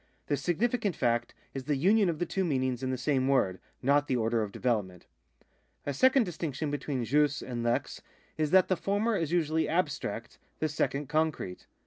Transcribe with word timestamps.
The 0.25 0.35
significant 0.35 0.95
fact 0.95 1.35
is 1.53 1.65
the 1.65 1.75
union 1.75 2.09
of 2.09 2.17
the 2.17 2.25
two 2.25 2.43
meanings 2.43 2.81
in 2.81 2.89
the 2.89 2.97
same 2.97 3.27
word, 3.27 3.59
not 3.83 4.07
the 4.07 4.15
order 4.15 4.41
of 4.41 4.51
development. 4.51 5.05
A 5.85 5.93
second 5.93 6.23
distinction 6.23 6.71
between 6.71 7.05
jus 7.05 7.43
and 7.43 7.61
lex 7.61 8.01
is 8.35 8.49
that 8.49 8.67
the 8.67 8.75
former 8.75 9.15
is 9.15 9.31
usually 9.31 9.69
abstract, 9.69 10.39
the 10.57 10.69
second 10.69 11.07
concrete. 11.07 11.67